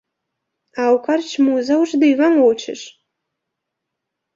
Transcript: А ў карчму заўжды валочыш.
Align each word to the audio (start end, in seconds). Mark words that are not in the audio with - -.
А 0.79 0.83
ў 0.93 0.97
карчму 1.09 1.53
заўжды 1.69 2.13
валочыш. 2.25 2.81